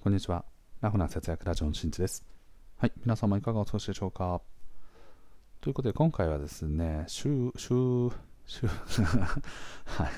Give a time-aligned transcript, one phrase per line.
[0.00, 0.44] こんにちは。
[0.80, 2.24] ラフな節約ラジオのしんちです。
[2.76, 2.92] はい。
[3.04, 4.40] 皆様いかがお過ごしでしょうか
[5.60, 8.08] ということで、今回はですね、週、週、
[8.46, 8.68] 週、
[9.84, 10.10] はい。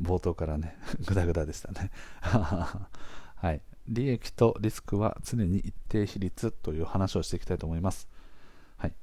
[0.00, 0.78] 冒頭からね、
[1.08, 1.90] ぐだぐだでしたね。
[2.22, 3.60] はい。
[3.88, 8.08] 利益とリスクは常に一定比率という話をしていきたいと思います。
[8.76, 8.94] はい。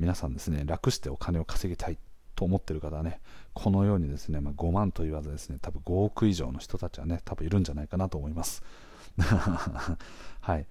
[0.00, 1.98] 皆さんですね、楽してお金を稼ぎたい
[2.34, 3.20] と思ってる方はね、
[3.54, 8.64] このようにですね、まあ、5万と言わずですね、多分5億以上の人たちはね、多分いるんじゃないかなと思います。
[10.40, 10.66] はい、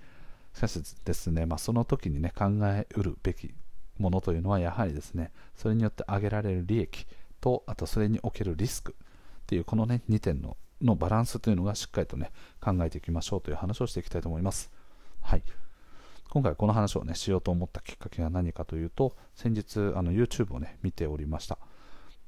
[0.53, 3.53] しかしですね、まあ、その時にね考えうるべき
[3.97, 7.05] ものというのはやはりですねそれによって上げられる利益
[7.39, 14.71] とあとそれにおけるリスクっていうこのね2点ののバランスというのがしっかりとね考えていきましょうという話をしていきたいと思います。
[15.21, 15.43] はい。
[16.29, 21.57] 今回この話をねしようと思ったきっかけが何かというと先日あの YouTube をね見ておりました。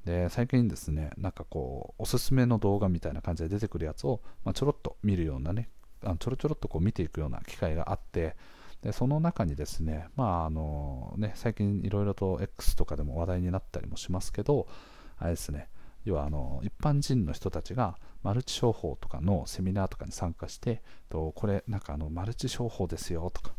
[0.04, 5.70] で最近ですねなんかこうおすすめの動画みたいな感じで出てくるやつを、まあ、ちょろっと見るようなね
[6.04, 8.36] あのちょろちょろっとこう見ていくような機会があって
[8.82, 14.68] でその中にですね,、まああのね最近いろいろと X とかでも話題になったりもしますけど
[15.16, 15.68] あれですね
[16.04, 23.52] 要はあの一般人の人たちがマルチ商法とかのセミナーとかに参加してとこれなんかあのマルチ商法ですよとか、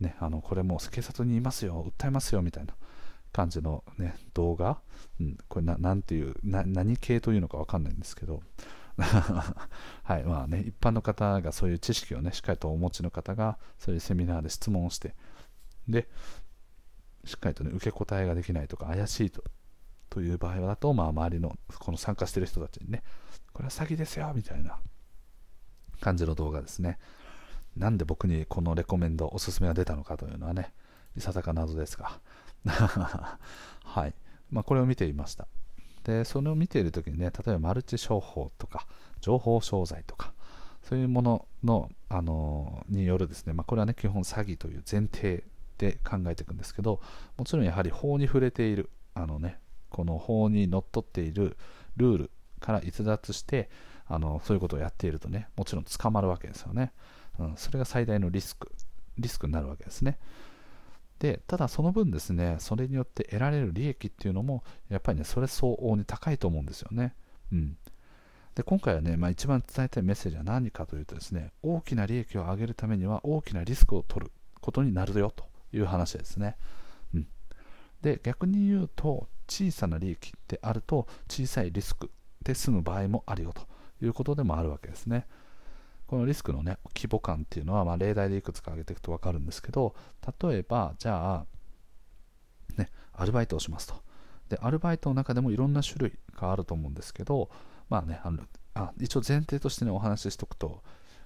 [0.00, 2.74] ね、あのこれもう警察にいますよ訴えますよみたいな
[3.32, 4.80] 感じの、ね、動画、
[5.20, 8.42] うん、これななんていう何系というのか分かんないんですけど
[10.04, 15.14] はいまあね、一般の方がそういう知識をねしっかりとお持ちの方がそういうセミナーで質問をして
[15.86, 16.08] で
[17.24, 19.44] しっかりとね受け答えができないとか怪しいと
[20.08, 23.02] という場合だと、まあ、周りのこの参加している人たちにね
[23.52, 24.78] これは詐欺ですよみたいな
[26.00, 26.98] 感じの動画ですね。
[27.76, 30.72] なんで僕にこのレコメンドおすすめが出たのかというのはね
[31.16, 32.20] いささか謎ですが。
[33.84, 34.14] はい、
[34.50, 35.46] まあ、これを見ていました。
[36.06, 38.86] でそれを見ている時にね例えばマルチ商法とか
[39.20, 40.32] 情報商材とか
[40.88, 45.42] そういうものの、あのによるですね、まあ、これはね基本詐欺という前提
[45.78, 47.00] で考えていくんですけど
[47.36, 49.58] もちろんやはり法に触れているあのね
[49.90, 51.56] この法にのっとっている
[51.96, 53.68] ルールから逸脱して
[54.06, 56.92] あのそういうことをやっているとねもちろん捕まるわけですよね、
[57.40, 58.70] うん、それが最大のリスク
[59.18, 60.18] リスクになるわけですね。
[61.18, 67.14] でただその分ですねそれによって得られる利益っていうのもやっぱりねそれ相応に高いと思うんですよね、
[67.52, 67.76] うん、
[68.54, 76.56] で今回はね、まあ、一番伝えたいメッセージは何かというとですね大きな利益を上げるためには大きなリスクを取ることになるよという話ですね、
[77.14, 77.26] うん、
[78.02, 82.10] で逆に言うと小さな利益であると小さいリスク
[82.42, 83.62] で済む場合もあるよと
[84.04, 85.26] いうことでもあるわけですね、
[86.06, 89.94] このリスクの、ね、規模感っていうのは、まあ、例題でいくつか挙げていくと分かるんですけど
[90.40, 91.46] 例えばじゃあ、
[92.76, 93.94] ね、アルバイトをしますと。
[94.48, 97.50] でアルバイトの中でもいろんな種類があると思うんですけど、
[97.88, 98.44] まあね、あの
[98.74, 100.82] あ一応前提として、ね、お話ししておくと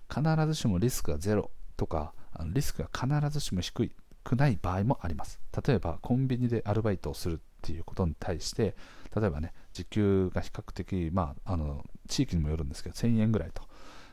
[0.09, 3.93] 必ずしもリスクがゼロとかあのリスクが必ずしも低
[4.25, 5.41] くない場合もあります。
[5.67, 8.75] 例えばコンビニでアルバイトをするっていうことに対して
[9.15, 13.69] 例えばね時給が比較的、まあ、あの地域にもよるんですけど1000円ぐらいと。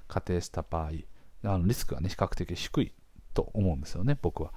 [0.08, 0.92] 仮定した場合
[1.44, 2.92] あのリスクは、ね、比較的低い
[3.34, 4.52] と思うんですよね、僕は。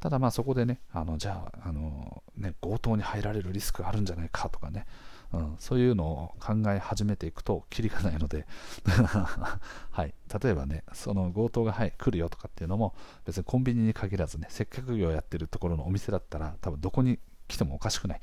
[0.00, 4.86] ただまあそこでね、あのじゃああのね、強盗に入られるリスクがあるんじゃないかとかね、
[5.32, 8.46] うん、そういうのを考え始めていくと、きりがないので
[9.92, 12.94] はい、例えばね、その強盗が、はい、来るよとかっていうのも、
[13.26, 18.20] 別にコンビニに限らずね、接客業やってるところのお店だったら、多分どこに来てもおかしくない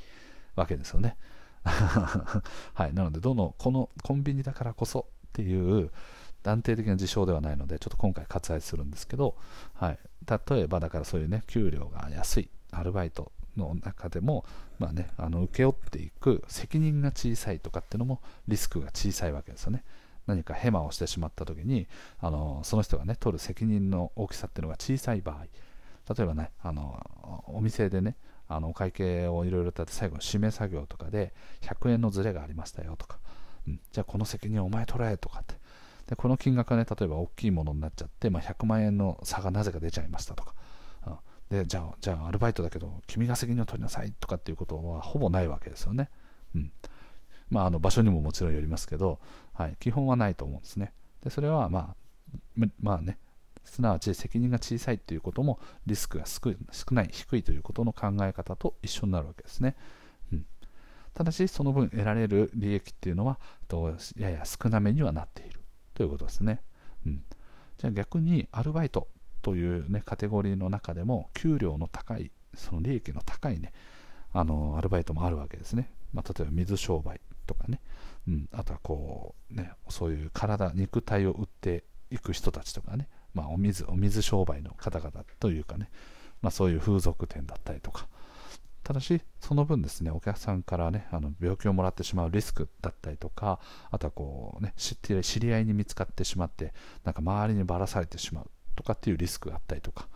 [0.56, 1.16] わけですよね。
[1.64, 5.92] はい、なので、どの、このコンビニだからこそっていう、
[6.48, 9.36] 断定的な事象ではないので、ちょっと今回割愛するんですけど、
[9.74, 10.00] はい、
[10.50, 14.46] 例えばだからそういうね、給料が安いアルバイトの中でも、
[14.80, 19.84] まあね、あの請け負っていく責任が小さいとかっていうのもリスクが小さいわけですよね。
[20.26, 21.88] 何かヘマをしてしまった時に
[22.20, 25.46] あのその人がね取る責任の大きさっていうのが小さい場合
[26.14, 28.18] 例えばねあのお店でね
[28.50, 33.20] あのお会計をいろいろとって最後の締め作業とかで100円のズレがありましたよとか、
[33.68, 35.56] うん、じゃあこの責任お前取れとかって
[36.08, 40.54] でこの金額がね例えば大きいものになっちゃって、まあ、100万円の差がなぜか出ちゃいましたとか、
[41.06, 41.18] うん、
[41.58, 46.10] でじゃあじゃあアルバイトだけど君が責任を取りなさいとかっていうことはほぼないわけですよね、
[46.56, 46.72] うん。
[47.50, 49.20] まあ、あの場所にももちろんよりますけど、
[49.54, 50.94] はい、基本はないと思うんですね。
[51.24, 51.96] でそれはま
[52.60, 53.18] あまあね。
[53.68, 56.56] すなわち責任が小さいということもリスクが少
[56.92, 59.76] ない低いということの考え方と一緒になるわけですね、
[60.32, 60.46] うん、
[61.14, 63.40] ただしその分得られる利益っていうのは
[64.18, 65.57] やや少なめにはなっている。
[65.98, 66.62] ということですね。
[67.08, 67.24] うん、
[67.80, 69.08] じゃあ逆にアルバイト
[69.42, 73.74] という、ね、カテゴリーの中でも給料の高い、その利益の高いね、
[74.32, 75.92] あのアルバイトもあるわけですね。
[76.14, 77.82] まあ、例えば水商売とかね、
[78.28, 85.90] うん、あとはこう、ね、そういう体、肉体を売っていく人たちとかね、まあ、お水お水商売の方々というかね、
[86.44, 88.08] まあ、そういう風俗店だったりとか。
[88.88, 93.60] ただしその分ですねお客さんからねあの病気をもらってしまうリスクだったりとか
[93.92, 96.74] あとはこうね知って知り合いに見つかってしまって
[97.04, 100.08] なんか周りにばらされてしまうとかっていうリスクがあったりとか。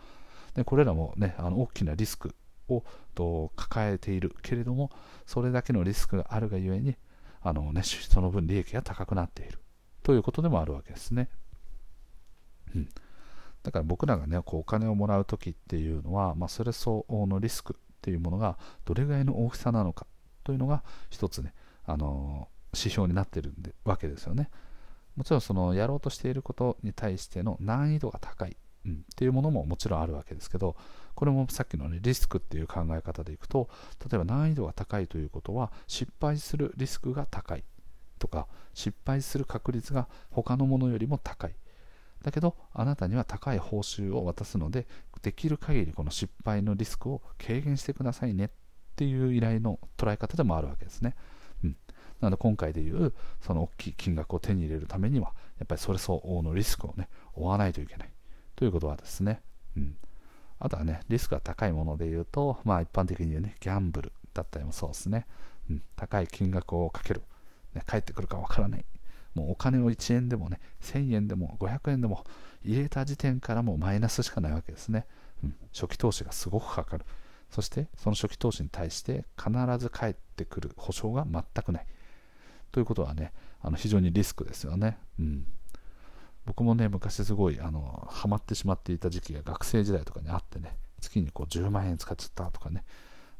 [0.54, 2.34] でこれらもねあの大きなリスク
[2.70, 2.82] を
[3.14, 4.90] と抱えているけれども
[5.26, 6.96] それだけのリスクがあるがゆえに
[7.42, 9.58] あの、ね、その分利益が高くなっている。
[10.02, 11.28] ということでもあるわけですね。
[12.74, 12.88] うん、
[13.64, 20.06] だから僕らがねこうお金をもらう時っていうのは、まあ、それ相応のリスクっていうものがどれぐらいの大きさなのか
[20.42, 21.54] というのが一つね、
[21.84, 23.54] あの指標になっている
[23.84, 24.50] わけですよね。
[25.14, 28.56] もちろんそのやろうとしていることに対しての難易度が高い、
[28.86, 30.74] うん、っていうものももちろんあるわけですけど
[31.14, 33.68] これもさっきの、ね、リスクっていう考え方でいくと
[34.10, 37.64] 例えば難易度が高いということは失敗するリスクが高い
[38.18, 41.54] とか失敗する確率が他のものよりも高い
[42.22, 44.86] だけどあなたには高い報酬を渡すので
[45.22, 48.48] できる限りこの失敗のリスクを軽減してくださいねっ
[48.96, 51.14] ていう依頼の捉え方でもあるわけですね。
[51.64, 51.76] うん、
[52.20, 58.10] なので今回でいうその大きい金額を手に入れるためにはやっぱりそれ相応のリスクをね負わないといけない
[58.56, 59.40] ということはですね。
[59.76, 59.96] うん
[60.64, 65.26] あとはね、リスクが高いもので言うと、まあ一般的に言うね、ギャンブルだったりもそうですね。
[65.68, 67.22] うん、高い金額をかける。
[67.74, 68.84] ね、帰ってくるかわからない。
[69.34, 72.24] もうお金を1円でもね、1000円でも500円でも
[72.64, 75.06] 入れた時点からもうマイナスしかないわけですね。
[75.42, 77.04] うん、初期投資がすごくかかる。
[77.50, 81.86] そしてその初期投資に対して必ず返ってくる保証が全くない。
[82.70, 84.98] ということはね、あの非常にリスクですよね。
[85.18, 85.46] うん
[86.44, 92.84] 僕もね、昔すごい、あの、ハマってしまっていた時期が学生時代とかにあってね、月にこう10万円使っちゃったとかね、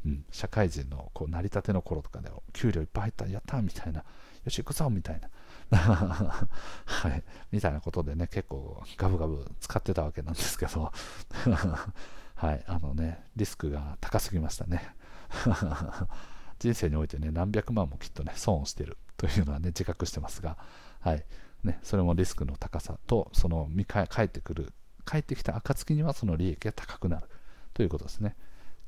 [0.07, 4.05] うん、社会人のこう成り立ての頃とかで、給料いっぱい入った、やったみたいな、よ
[4.51, 5.29] し行くぞみたいな、
[5.77, 10.93] はい、みたいなことでね、結構ガブガブ使ってたわけなんですけど、
[12.35, 14.95] はい、あのね、リスクが高すぎましたね。
[16.59, 20.57] 人生においてね、何百万もきっとね、損をしてるというのはね、自覚してますが、
[21.01, 21.25] はい、
[21.65, 24.73] ね、それもリスクの高さとその見返ってくる
[25.05, 27.27] 帰ってきた暁にはその利益が高くなる
[27.75, 28.37] ということですね。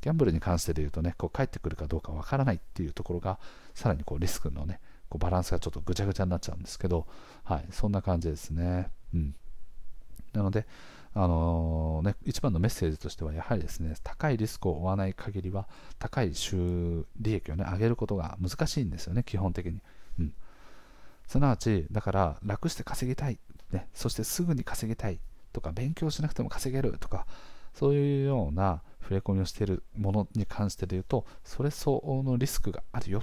[0.01, 3.39] ギャンブルに関してで言うとねこう帰ってくるかどうかわからないっていうところが
[3.75, 7.07] さらにこうリスクのねこうバランスがちょっとぐちゃぐちゃになっちゃうんですけど
[7.45, 8.91] はいそんな感じですね。
[9.15, 9.35] うん。
[10.33, 10.67] なので
[11.17, 15.69] あのー、ね、一番のメッセージとしては、やはりですね、高いリスクを負わない限りは、
[16.01, 19.81] 高い収利益を、ね、上げることが難しいんですよね、基本的に。
[20.19, 20.35] うん、
[21.29, 23.39] すなわち、だから楽して稼ぎたい、
[23.71, 25.21] ね、そしてすぐに稼ぎたい
[25.53, 27.27] とか、勉強しなくても稼げるとか、
[27.75, 33.23] そういうような触れ込みをしているものに関してで言うと、それ相応のリスクがあるよ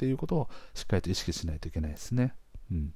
[0.00, 2.34] っていうことをしっかりと意識しないといけないですね。
[2.72, 2.94] うん。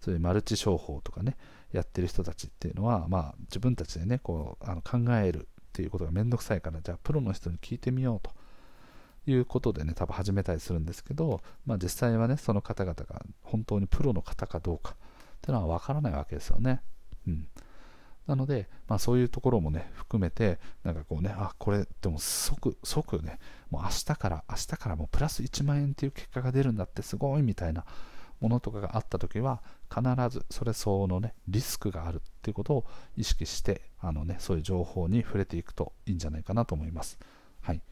[0.00, 1.36] そういうマルチ商法とかね、
[1.70, 8.32] やってる人たちっていうのは、まあ、自分たちでね、こうあの考えるっていうことがめんどくさいから、じゃあプロの人に聞いてみようと。
[9.26, 14.96] いうことでね、多分始めたりするんですけど、まあ、実際はね、その方々が本当にプロの方かどうかっ
[15.42, 16.80] ていうのは分からないわけですよね。
[17.28, 17.46] うん。
[18.26, 23.38] なので、まあ、そういうところもね、含めて、なんかこうね、あ、これ、でも即、即ね、
[23.70, 27.84] もう明日から、明日からもうプラス1万円っていう結果が出るんだってすごいみたいな
[28.40, 29.62] ものとかがあったときは、
[29.92, 32.84] 必ずそれ相応のね、リスクがあるっていうことを
[33.16, 37.18] 意識して、あのね、そういう情報に触れていくといいんじゃないかなと思います。
[37.60, 37.82] はい。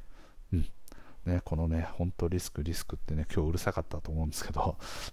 [0.52, 0.66] うん。
[1.26, 4.78] ね、このね、本当リスク、リスクってね、今日うるさかったと思うんですけど、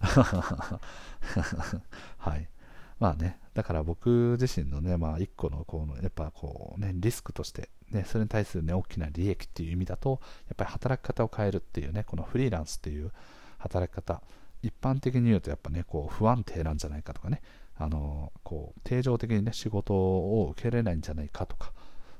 [2.18, 2.48] はい。
[2.98, 13.12] まあね、だから僕自身のね、まあ一個のこの、やっぱこうね、リスクとして、ね、それに対するね、大きな利益っていう意味だと、やっぱり働き方を変えるっていうね、このフリーランスっていう
[13.58, 14.22] 働き方、
[14.62, 17.42] 一般的に言うとやっぱね、こう不安定なんじゃないかとかね、
[17.78, 21.72] あの、こう、定常的にね、仕事を受けれないんじゃないかとか、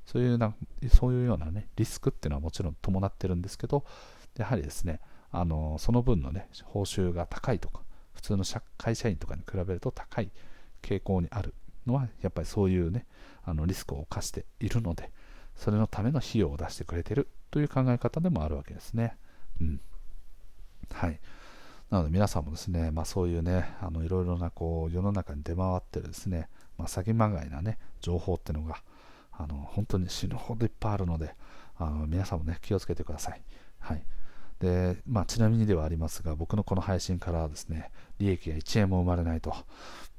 [0.04, 0.54] そういうな
[0.92, 3.84] そういうような、ね、リスクっていうのはもちろん伴ってるんですけど、
[4.36, 5.00] やはりですね、
[5.32, 7.80] あのその分の、ね、報酬が高いとか、
[8.14, 8.44] 普通の
[8.78, 10.30] 会社員とかに比べると高い
[10.86, 11.54] 傾向にある
[11.86, 13.06] のは、やっぱりそういう、ね、
[13.44, 15.10] あのリスクを冒しているので、
[15.56, 19.16] それのための費用を出してくれてるという考え方でもあるわけですね。
[19.60, 19.80] うん。
[20.92, 21.18] はい。
[21.90, 28.82] なので皆さんもですね、まあ、そういうね、あのいろいろなこう世の中に出回ってるですね、まあ、詐欺まがいなね、情報っていうのが、
[29.38, 31.34] あの本当に死ぬほどいっぱいあるので
[31.76, 33.42] あの皆さんもね気をつけてください。
[33.78, 34.02] はい
[34.60, 39.54] でまあ、ちなみにではありますが、僕のこの配信からはですね、利益が1円も生まれないと。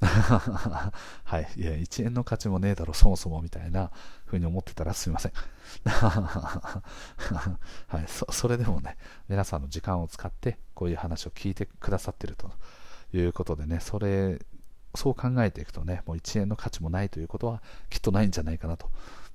[0.00, 1.48] はい。
[1.56, 3.90] いや、1円の価値もねえだろ、そもそもみたいな
[4.26, 5.32] 風に思ってたらすみません。
[5.84, 6.82] は
[7.94, 8.04] い。
[8.06, 8.96] そ、それでもね、
[9.28, 12.52] 皆さんの時間を使って、こういう話を聞いてくださってると
[13.12, 14.38] いうことでね、それ
[14.94, 18.90] そう考えていくとね、もう1円の価値もないということはきっとないんじゃないかなと。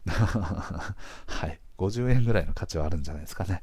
[1.27, 1.60] はい。
[1.77, 3.62] 50円ぐらいの価値はあるんじゃないですかね。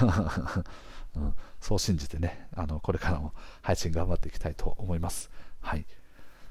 [1.16, 5.30] うん、そう信じてね、あのこれからも配信頑張っていきたいと思います。
[5.60, 5.86] はい。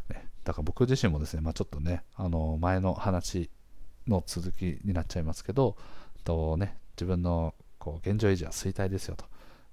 [0.10, 3.50] ね、だから僕自身もですね、まあ、ちょっとね、あの前の話
[4.08, 5.78] の続きになっちゃいますけど、
[6.24, 9.26] とね、自分のこう現状維持は衰退ですよと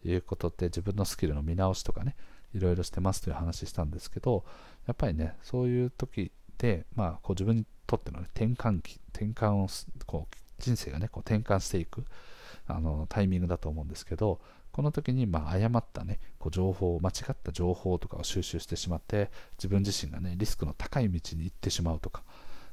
[0.08, 2.16] いうことで、自分のスキルの見直しとかね、
[2.54, 4.44] いろいろしてますという話したんですけど、
[4.86, 9.68] やっぱりね、そういう時で、まあ、こう自分にとっての、ね、転換期、転換を
[10.06, 12.04] こう人生がね、こう転換していく
[12.66, 14.40] あのタイミングだと思うんですけど、
[14.72, 22.22] この時にまあ誤ったね、こう情報、間違った情報とかを収集してしまって、自分自身がね、リスクの高い道に行ってしまうとか、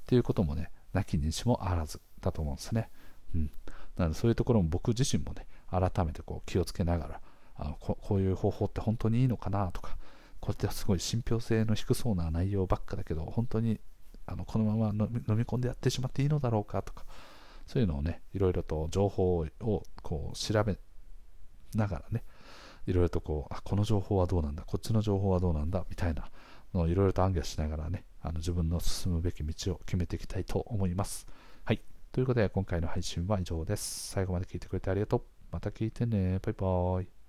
[0.01, 2.89] っていうこともね、なきにしもあらずだと思うんですね。
[3.35, 3.51] うん。
[3.97, 7.21] なのでそういうところも僕自身もね、改めてこう気をつけながら、
[7.55, 9.97] あのここういう方法って本当にいいのかなとか、
[10.39, 13.79] こうやってすごい信憑性の低そうな内容ばっかだけど、本当に
[14.25, 17.05] あのこのまま飲み込んでやってしまっていいのだろうかとか、
[17.65, 20.77] そういうのをね、いろいろと情報をこう調べ
[21.75, 22.23] ながらね、
[22.85, 26.29] いろいろとこう、あ、この情報はどうなんだ、こっちの情報はどうなんだ、みたいな
[26.73, 31.27] のをいろいろと暗記しながらね、あの自分の進むべき道を決めていきたいと思います。
[31.63, 31.81] はい。
[32.11, 34.09] ということで、今回の配信は以上です。
[34.09, 35.23] 最後まで聞いてくれてありがとう。
[35.51, 36.39] また聞いてね。
[36.39, 37.22] バイバーイ。